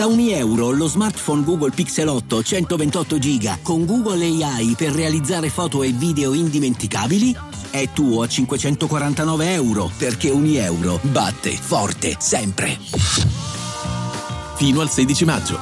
[0.00, 5.50] Da ogni euro lo smartphone Google Pixel 8 128 GB con Google AI per realizzare
[5.50, 7.36] foto e video indimenticabili
[7.68, 12.78] è tuo a 549 euro perché ogni euro batte forte sempre.
[14.54, 15.58] Fino al 16 maggio.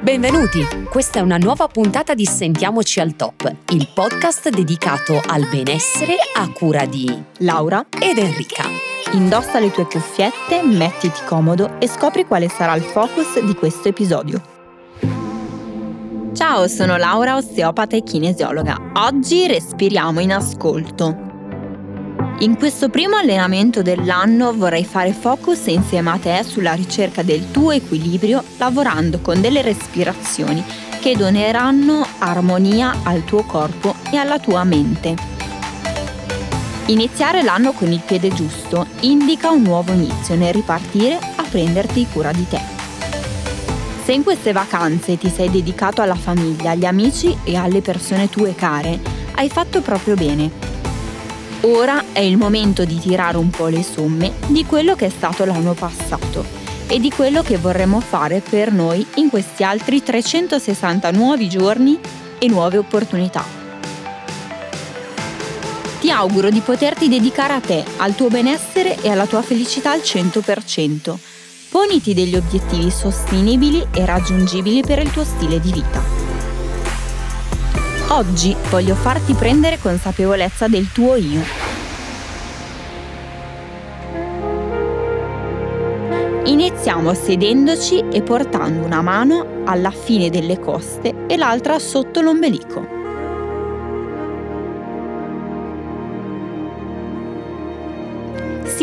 [0.00, 6.14] Benvenuti, questa è una nuova puntata di Sentiamoci al Top, il podcast dedicato al benessere
[6.34, 8.95] a cura di Laura ed Enrica.
[9.16, 14.42] Indossa le tue cuffiette, mettiti comodo e scopri quale sarà il focus di questo episodio.
[16.34, 18.76] Ciao, sono Laura, osteopata e kinesiologa.
[18.92, 21.16] Oggi respiriamo in ascolto.
[22.40, 27.70] In questo primo allenamento dell'anno vorrei fare focus insieme a te sulla ricerca del tuo
[27.70, 30.62] equilibrio lavorando con delle respirazioni
[31.00, 35.35] che doneranno armonia al tuo corpo e alla tua mente.
[36.88, 42.30] Iniziare l'anno con il piede giusto indica un nuovo inizio nel ripartire a prenderti cura
[42.30, 42.60] di te.
[44.04, 48.54] Se in queste vacanze ti sei dedicato alla famiglia, agli amici e alle persone tue
[48.54, 49.00] care,
[49.34, 50.48] hai fatto proprio bene.
[51.62, 55.44] Ora è il momento di tirare un po' le somme di quello che è stato
[55.44, 56.44] l'anno passato
[56.86, 61.98] e di quello che vorremmo fare per noi in questi altri 360 nuovi giorni
[62.38, 63.55] e nuove opportunità.
[65.98, 70.00] Ti auguro di poterti dedicare a te, al tuo benessere e alla tua felicità al
[70.00, 71.16] 100%.
[71.70, 76.02] Poniti degli obiettivi sostenibili e raggiungibili per il tuo stile di vita.
[78.08, 81.40] Oggi voglio farti prendere consapevolezza del tuo io.
[86.44, 92.95] Iniziamo sedendoci e portando una mano alla fine delle coste e l'altra sotto l'ombelico.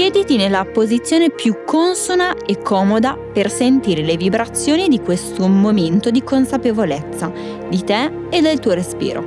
[0.04, 6.22] Siediti nella posizione più consona e comoda per sentire le vibrazioni di questo momento di
[6.22, 7.32] consapevolezza
[7.70, 9.24] di te e del tuo respiro.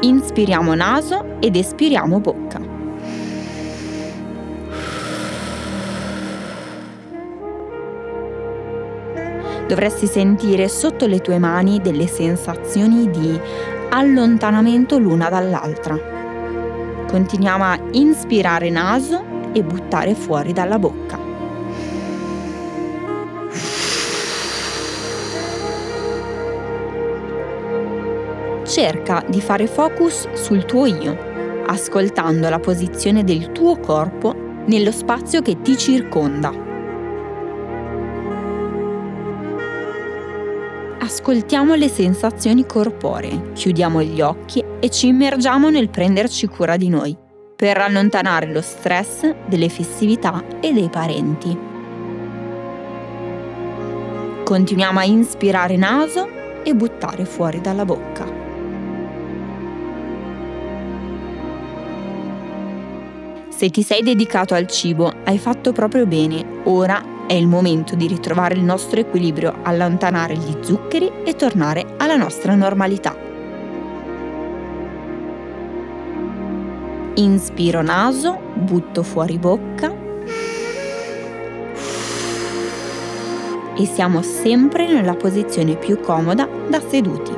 [0.00, 2.60] Inspiriamo naso ed espiriamo bocca.
[9.68, 13.40] Dovresti sentire sotto le tue mani delle sensazioni di
[13.90, 16.16] allontanamento l'una dall'altra
[17.08, 19.24] Continuiamo a inspirare naso
[19.58, 21.18] e buttare fuori dalla bocca.
[28.64, 31.16] Cerca di fare focus sul tuo io,
[31.66, 34.34] ascoltando la posizione del tuo corpo
[34.66, 36.66] nello spazio che ti circonda.
[41.08, 47.16] ascoltiamo le sensazioni corporee, chiudiamo gli occhi e ci immergiamo nel prenderci cura di noi,
[47.58, 51.58] per allontanare lo stress delle festività e dei parenti.
[54.44, 56.28] Continuiamo a inspirare naso
[56.62, 58.26] e buttare fuori dalla bocca.
[63.48, 66.60] Se ti sei dedicato al cibo, hai fatto proprio bene.
[66.66, 72.14] Ora è il momento di ritrovare il nostro equilibrio, allontanare gli zuccheri e tornare alla
[72.14, 73.27] nostra normalità.
[77.18, 79.92] Inspiro naso, butto fuori bocca
[83.76, 87.32] e siamo sempre nella posizione più comoda da seduti.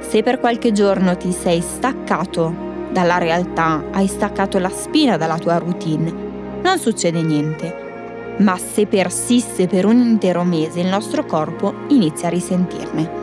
[0.00, 2.52] Se per qualche giorno ti sei staccato
[2.90, 6.12] dalla realtà, hai staccato la spina dalla tua routine,
[6.60, 8.34] non succede niente.
[8.38, 13.17] Ma se persiste per un intero mese il nostro corpo inizia a risentirne.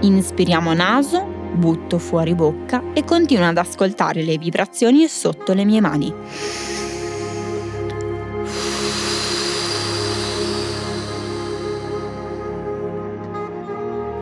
[0.00, 6.14] Inspiriamo naso, butto fuori bocca e continuo ad ascoltare le vibrazioni sotto le mie mani.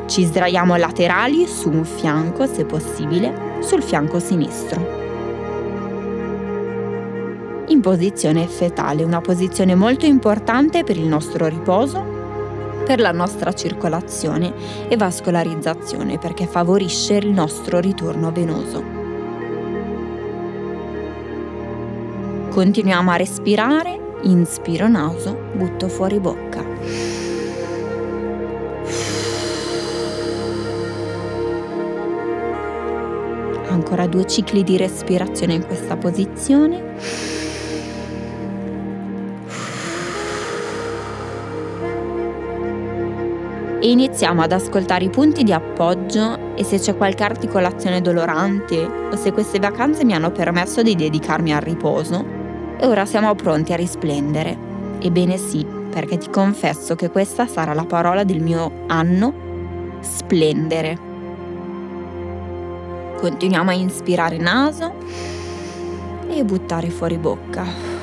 [0.07, 5.05] Ci sdraiamo laterali su un fianco, se possibile, sul fianco sinistro.
[7.67, 12.16] In posizione fetale, una posizione molto importante per il nostro riposo,
[12.87, 19.05] per la nostra circolazione e vascolarizzazione perché favorisce il nostro ritorno venoso.
[22.51, 26.65] Continuiamo a respirare, inspiro naso, butto fuori bocca.
[33.69, 37.36] ancora due cicli di respirazione in questa posizione.
[43.81, 49.17] E iniziamo ad ascoltare i punti di appoggio e se c'è qualche articolazione dolorante o
[49.17, 52.25] se queste vacanze mi hanno permesso di dedicarmi al riposo
[52.79, 54.57] e ora siamo pronti a risplendere.
[54.99, 59.33] Ebbene sì, perché ti confesso che questa sarà la parola del mio anno,
[60.01, 60.99] splendere.
[63.19, 64.95] Continuiamo a inspirare naso
[66.29, 67.96] e buttare fuori bocca.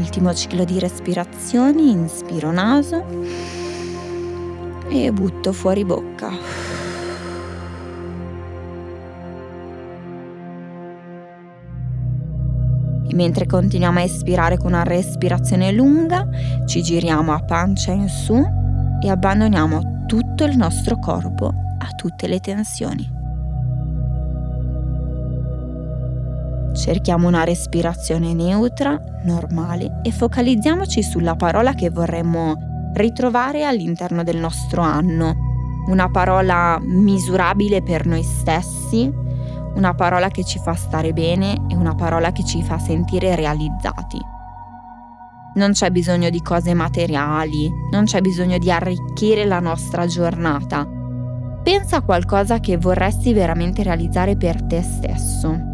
[0.00, 3.04] Ultimo ciclo di respirazioni, inspiro naso
[4.88, 6.30] e butto fuori bocca.
[13.12, 16.26] Mentre continuiamo a espirare con una respirazione lunga,
[16.64, 18.42] ci giriamo a pancia in su
[19.02, 21.48] e abbandoniamo tutto il nostro corpo
[21.78, 23.19] a tutte le tensioni.
[26.80, 32.54] Cerchiamo una respirazione neutra, normale e focalizziamoci sulla parola che vorremmo
[32.94, 35.36] ritrovare all'interno del nostro anno.
[35.88, 39.12] Una parola misurabile per noi stessi,
[39.74, 44.18] una parola che ci fa stare bene e una parola che ci fa sentire realizzati.
[45.56, 50.88] Non c'è bisogno di cose materiali, non c'è bisogno di arricchire la nostra giornata.
[51.62, 55.69] Pensa a qualcosa che vorresti veramente realizzare per te stesso.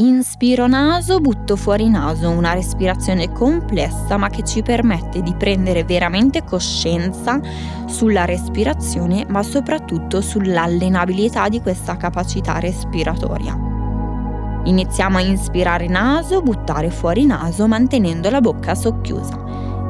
[0.00, 6.42] Inspiro naso, butto fuori naso, una respirazione complessa ma che ci permette di prendere veramente
[6.42, 7.38] coscienza
[7.84, 13.54] sulla respirazione ma soprattutto sull'allenabilità di questa capacità respiratoria.
[14.64, 19.38] Iniziamo a inspirare naso, buttare fuori naso mantenendo la bocca socchiusa.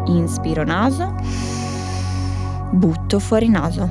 [0.07, 1.15] Inspiro naso,
[2.73, 3.89] butto fuori naso.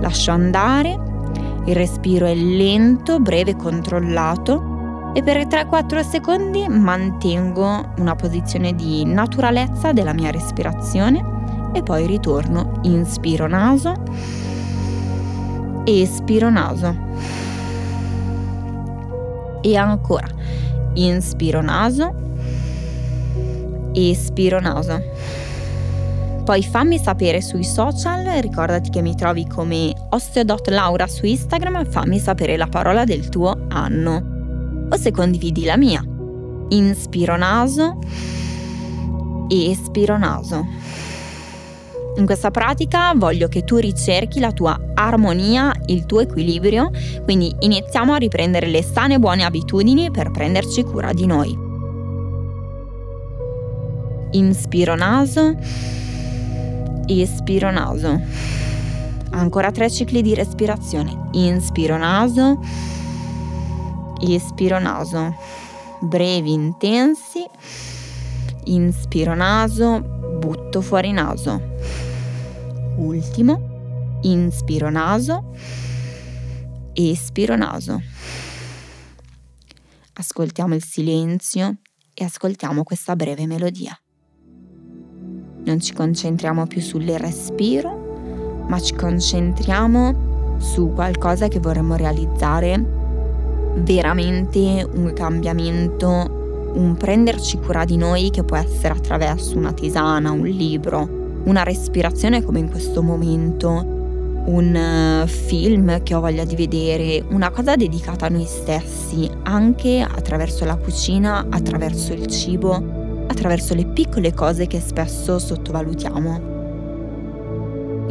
[0.00, 1.10] Lascio andare
[1.64, 9.92] il respiro è lento, breve, controllato e per 3-4 secondi mantengo una posizione di naturalezza
[9.92, 13.94] della mia respirazione e poi ritorno, inspiro naso,
[15.84, 16.96] espiro naso
[19.60, 20.26] e ancora,
[20.94, 22.12] inspiro naso,
[23.92, 25.02] espiro naso.
[26.44, 32.56] Poi fammi sapere sui social, ricordati che mi trovi come osteo.laura su Instagram, fammi sapere
[32.56, 34.86] la parola del tuo anno.
[34.90, 36.04] O se condividi la mia.
[36.70, 37.98] Inspiro naso,
[39.48, 40.66] espiro naso.
[42.16, 46.90] In questa pratica voglio che tu ricerchi la tua armonia, il tuo equilibrio,
[47.22, 51.56] quindi iniziamo a riprendere le sane e buone abitudini per prenderci cura di noi.
[54.32, 55.56] Inspiro naso
[57.06, 58.20] espiro naso.
[59.30, 61.28] Ancora tre cicli di respirazione.
[61.32, 62.60] Inspiro naso,
[64.20, 65.34] espiro naso.
[66.00, 67.44] Brevi, intensi.
[68.64, 70.00] Inspiro naso,
[70.38, 71.60] butto fuori naso.
[72.96, 73.70] Ultimo.
[74.22, 75.52] Inspiro naso,
[76.92, 78.00] espiro naso.
[80.14, 81.78] Ascoltiamo il silenzio
[82.14, 83.98] e ascoltiamo questa breve melodia.
[85.64, 92.84] Non ci concentriamo più sul respiro, ma ci concentriamo su qualcosa che vorremmo realizzare,
[93.76, 100.46] veramente un cambiamento, un prenderci cura di noi che può essere attraverso una tisana, un
[100.46, 103.70] libro, una respirazione come in questo momento,
[104.44, 110.00] un eh, film che ho voglia di vedere, una cosa dedicata a noi stessi, anche
[110.00, 116.52] attraverso la cucina, attraverso il cibo attraverso le piccole cose che spesso sottovalutiamo.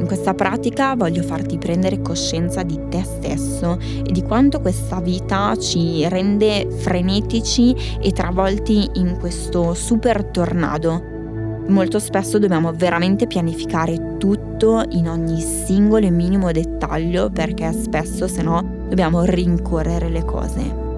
[0.01, 5.56] In questa pratica voglio farti prendere coscienza di te stesso e di quanto questa vita
[5.58, 11.10] ci rende frenetici e travolti in questo super tornado.
[11.68, 18.41] Molto spesso dobbiamo veramente pianificare tutto in ogni singolo e minimo dettaglio perché spesso se
[18.41, 20.90] no dobbiamo rincorrere le cose.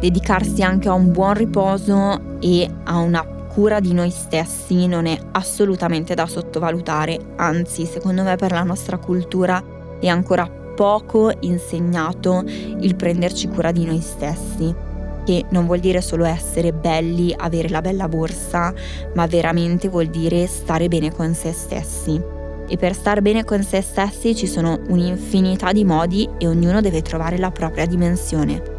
[0.00, 3.24] Dedicarsi anche a un buon riposo e a una
[3.56, 8.98] cura di noi stessi non è assolutamente da sottovalutare, anzi secondo me per la nostra
[8.98, 9.62] cultura
[9.98, 14.74] è ancora poco insegnato il prenderci cura di noi stessi,
[15.24, 18.74] che non vuol dire solo essere belli, avere la bella borsa,
[19.14, 22.20] ma veramente vuol dire stare bene con se stessi.
[22.68, 27.00] E per stare bene con se stessi ci sono un'infinità di modi e ognuno deve
[27.00, 28.75] trovare la propria dimensione.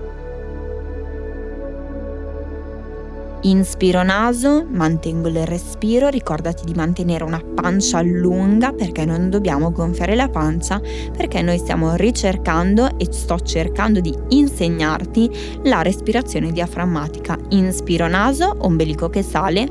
[3.42, 10.16] Inspiro naso, mantengo il respiro, ricordati di mantenere una pancia lunga perché non dobbiamo gonfiare
[10.16, 10.82] la pancia
[11.16, 17.38] perché noi stiamo ricercando e sto cercando di insegnarti la respirazione diaframmatica.
[17.50, 19.70] Inspiro naso, ombelico che sale,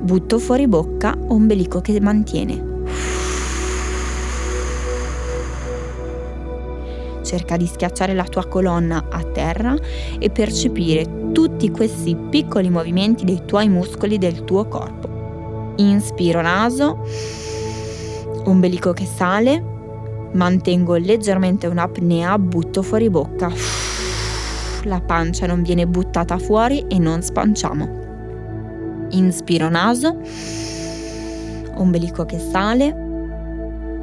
[0.00, 2.73] butto fuori bocca, ombelico che mantiene.
[7.24, 9.74] Cerca di schiacciare la tua colonna a terra
[10.18, 15.72] e percepire tutti questi piccoli movimenti dei tuoi muscoli del tuo corpo.
[15.76, 17.04] Inspiro naso,
[18.44, 19.62] ombelico che sale,
[20.34, 23.50] mantengo leggermente un'apnea, butto fuori bocca.
[24.84, 28.02] La pancia non viene buttata fuori e non spanciamo.
[29.10, 30.20] Inspiro naso,
[31.74, 33.03] ombelico che sale,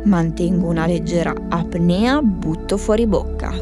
[0.04, 3.54] Mantengo una leggera apnea, butto fuori bocca.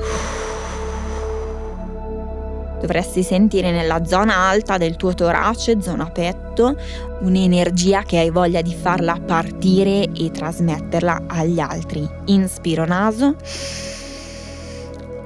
[2.79, 6.77] Dovresti sentire nella zona alta del tuo torace, zona petto,
[7.19, 12.07] un'energia che hai voglia di farla partire e trasmetterla agli altri.
[12.27, 13.35] Inspiro naso,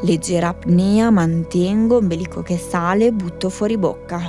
[0.01, 4.19] leggera apnea, mantengo, ombelico che sale, butto fuori bocca.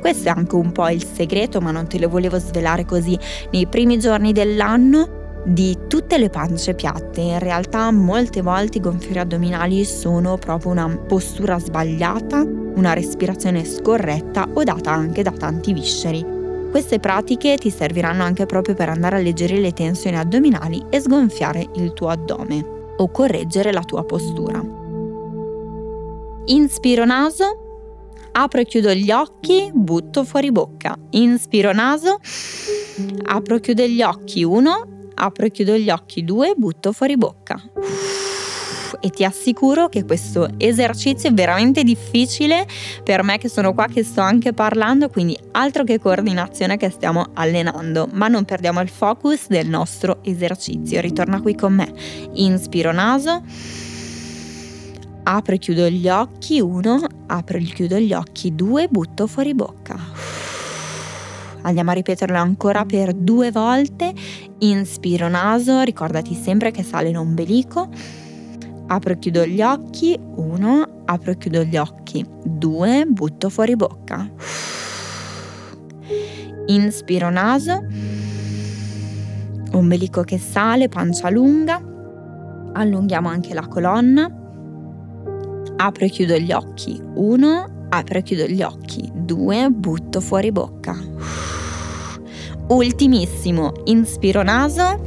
[0.00, 3.18] Questo è anche un po' il segreto, ma non te lo volevo svelare così
[3.50, 5.17] nei primi giorni dell'anno
[5.48, 7.20] di tutte le pance piatte.
[7.22, 14.46] In realtà molte volte i gonfiori addominali sono proprio una postura sbagliata, una respirazione scorretta
[14.52, 16.36] o data anche da tanti visceri.
[16.70, 21.66] Queste pratiche ti serviranno anche proprio per andare a alleggerire le tensioni addominali e sgonfiare
[21.76, 24.62] il tuo addome o correggere la tua postura.
[26.44, 27.44] Inspiro naso,
[28.32, 30.94] apro e chiudo gli occhi, butto fuori bocca.
[31.10, 32.18] Inspiro naso,
[33.24, 37.60] apro e chiudo gli occhi, uno, apro e chiudo gli occhi, due, butto fuori bocca.
[39.00, 42.66] E ti assicuro che questo esercizio è veramente difficile
[43.04, 47.30] per me che sono qua che sto anche parlando, quindi altro che coordinazione che stiamo
[47.34, 51.00] allenando, ma non perdiamo il focus del nostro esercizio.
[51.00, 51.92] Ritorna qui con me.
[52.34, 53.42] Inspiro naso.
[55.24, 60.47] Apro e chiudo gli occhi, uno, apro e chiudo gli occhi, due, butto fuori bocca.
[61.62, 64.12] Andiamo a ripeterlo ancora per due volte.
[64.58, 67.88] Inspiro naso, ricordati sempre che sale l'ombelico.
[68.86, 74.30] Apro e chiudo gli occhi, uno, apro e chiudo gli occhi, due, butto fuori bocca.
[76.66, 77.84] Inspiro naso,
[79.72, 81.82] ombelico che sale, pancia lunga,
[82.72, 84.30] allunghiamo anche la colonna,
[85.76, 90.96] apro e chiudo gli occhi, uno, apro e chiudo gli occhi, due, butto fuori bocca.
[92.68, 95.00] Ultimissimo, inspiro naso,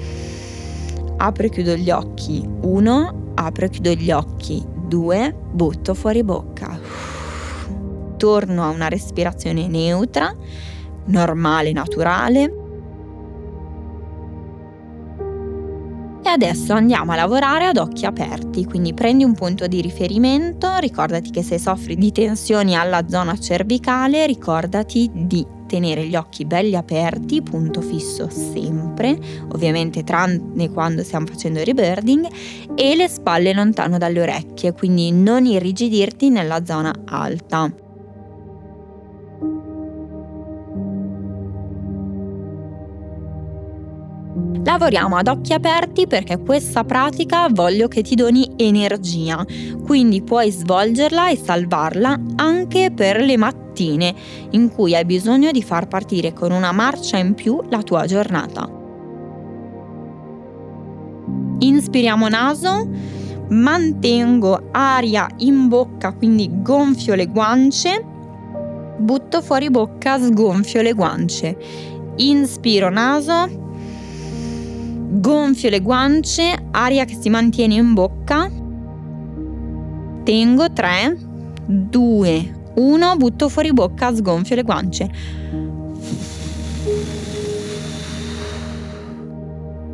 [1.17, 6.79] apro e chiudo gli occhi, uno, apro e chiudo gli occhi, due, butto fuori bocca.
[8.17, 10.35] Torno a una respirazione neutra,
[11.05, 12.55] normale, naturale.
[16.23, 21.29] E adesso andiamo a lavorare ad occhi aperti, quindi prendi un punto di riferimento, ricordati
[21.29, 27.41] che se soffri di tensioni alla zona cervicale, ricordati di tenere gli occhi belli aperti,
[27.41, 29.17] punto fisso sempre,
[29.53, 32.27] ovviamente tranne quando stiamo facendo il rebirding,
[32.75, 37.80] e le spalle lontano dalle orecchie, quindi non irrigidirti nella zona alta.
[44.71, 49.45] Lavoriamo ad occhi aperti perché questa pratica voglio che ti doni energia,
[49.83, 54.15] quindi puoi svolgerla e salvarla anche per le mattine
[54.51, 58.65] in cui hai bisogno di far partire con una marcia in più la tua giornata.
[61.59, 62.87] Inspiriamo naso,
[63.49, 68.05] mantengo aria in bocca, quindi gonfio le guance,
[68.99, 71.57] butto fuori bocca, sgonfio le guance.
[72.15, 73.59] Inspiro naso,
[75.11, 78.49] gonfio le guance, aria che si mantiene in bocca.
[80.23, 81.17] Tengo 3,
[81.65, 85.09] 2, 1, butto fuori bocca, sgonfio le guance.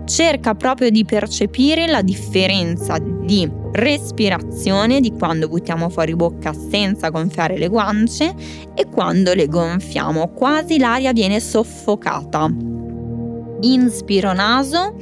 [0.05, 7.57] Cerca proprio di percepire la differenza di respirazione di quando buttiamo fuori bocca senza gonfiare
[7.57, 8.33] le guance
[8.74, 12.76] e quando le gonfiamo, quasi l'aria viene soffocata
[13.62, 14.96] inspiro naso,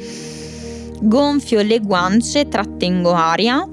[1.02, 3.68] gonfio le guance, trattengo aria,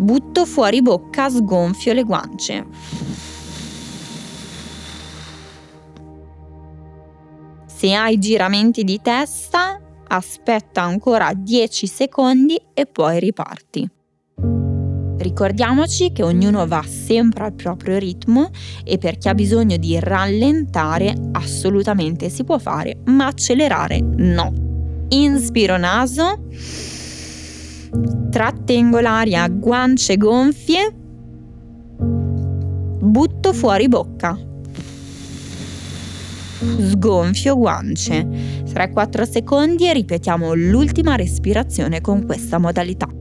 [0.00, 2.66] butto fuori bocca, sgonfio le guance.
[7.66, 13.90] Se hai giramenti di testa, aspetta ancora 10 secondi e poi riparti.
[15.20, 18.48] Ricordiamoci che ognuno va sempre al proprio ritmo
[18.84, 24.50] e per chi ha bisogno di rallentare assolutamente si può fare, ma accelerare no.
[25.08, 26.46] Inspiro naso,
[28.30, 30.94] trattengo l'aria a guance gonfie,
[33.02, 34.38] butto fuori bocca.
[36.78, 38.26] Sgonfio guance.
[38.64, 43.19] 3-4 secondi e ripetiamo l'ultima respirazione con questa modalità.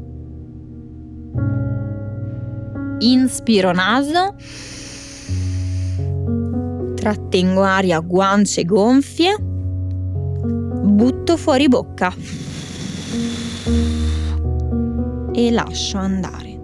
[3.02, 4.36] Inspiro naso.
[6.96, 9.36] Trattengo aria guance gonfie.
[9.40, 12.14] Butto fuori bocca.
[15.32, 16.60] E lascio andare.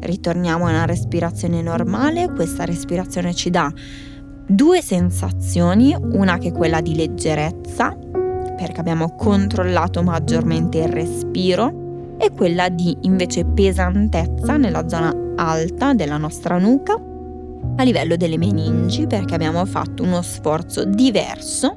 [0.00, 2.30] Ritorniamo a una respirazione normale.
[2.30, 3.70] Questa respirazione ci dà
[4.46, 7.94] due sensazioni, una che è quella di leggerezza,
[8.56, 16.16] perché abbiamo controllato maggiormente il respiro, e quella di invece pesantezza nella zona alta della
[16.16, 17.00] nostra nuca
[17.76, 21.76] a livello delle meningi perché abbiamo fatto uno sforzo diverso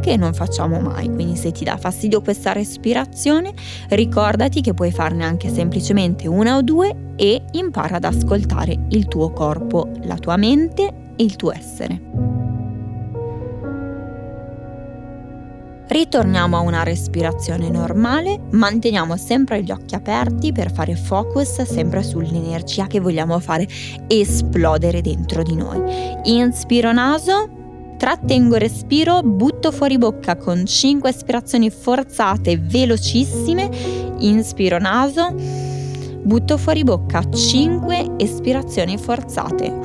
[0.00, 1.10] che non facciamo mai.
[1.10, 3.52] Quindi se ti dà fastidio questa respirazione,
[3.90, 9.30] ricordati che puoi farne anche semplicemente una o due e impara ad ascoltare il tuo
[9.32, 12.11] corpo, la tua mente e il tuo essere.
[15.92, 22.86] Ritorniamo a una respirazione normale, manteniamo sempre gli occhi aperti per fare focus sempre sull'energia
[22.86, 23.68] che vogliamo fare
[24.06, 25.82] esplodere dentro di noi.
[26.24, 33.68] Inspiro naso, trattengo respiro, butto fuori bocca con 5 espirazioni forzate velocissime.
[34.20, 35.34] Inspiro naso,
[36.22, 39.78] butto fuori bocca 5 espirazioni forzate.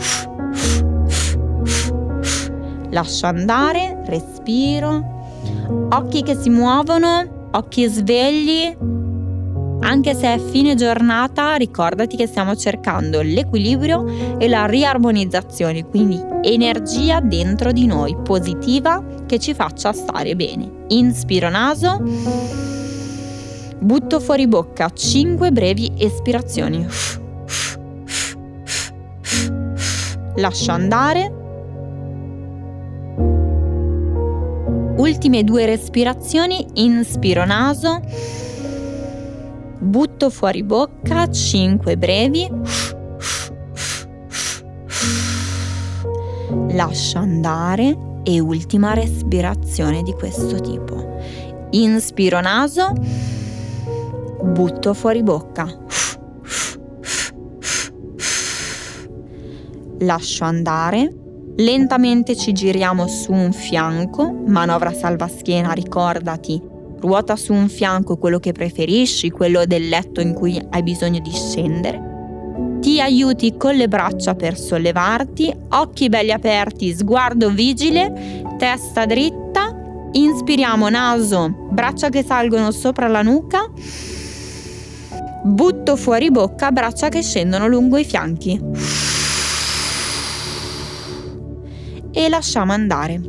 [2.92, 5.16] Lascio andare, respiro
[5.89, 8.75] occhi che si muovono, occhi svegli.
[9.79, 17.20] Anche se è fine giornata, ricordati che stiamo cercando l'equilibrio e la riarmonizzazione, quindi energia
[17.20, 20.70] dentro di noi, positiva, che ci faccia stare bene.
[20.88, 22.01] Inspiro naso,
[23.79, 26.86] butto fuori bocca, 5 brevi espirazioni.
[30.36, 31.37] Lascio andare
[35.07, 38.01] Ultime due respirazioni, inspiro naso,
[39.79, 42.50] butto fuori bocca, 5 brevi.
[46.72, 51.22] Lascio andare e ultima respirazione di questo tipo.
[51.70, 52.91] Inspiro naso,
[54.43, 55.65] butto fuori bocca.
[60.00, 61.26] Lascio andare
[61.59, 66.61] Lentamente ci giriamo su un fianco, manovra salva schiena, ricordati,
[67.00, 71.31] ruota su un fianco quello che preferisci, quello del letto in cui hai bisogno di
[71.31, 72.77] scendere.
[72.79, 79.75] Ti aiuti con le braccia per sollevarti, occhi belli aperti, sguardo vigile, testa dritta,
[80.11, 83.67] inspiriamo naso, braccia che salgono sopra la nuca,
[85.43, 88.61] butto fuori bocca, braccia che scendono lungo i fianchi.
[92.18, 93.22] E lasciamo andare.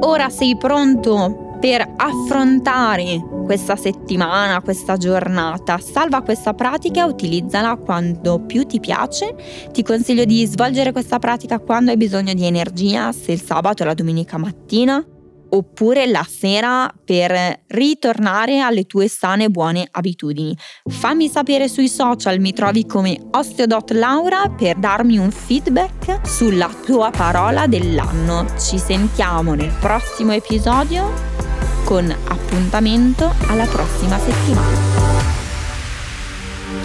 [0.00, 5.78] Ora sei pronto per affrontare questa settimana, questa giornata.
[5.78, 9.34] Salva questa pratica e utilizzala quando più ti piace.
[9.72, 13.86] Ti consiglio di svolgere questa pratica quando hai bisogno di energia, se il sabato o
[13.86, 15.02] la domenica mattina
[15.50, 20.56] oppure la sera per ritornare alle tue sane e buone abitudini.
[20.88, 27.66] Fammi sapere sui social, mi trovi come osteo.laura per darmi un feedback sulla tua parola
[27.66, 28.46] dell'anno.
[28.58, 31.12] Ci sentiamo nel prossimo episodio
[31.84, 35.17] con appuntamento alla prossima settimana.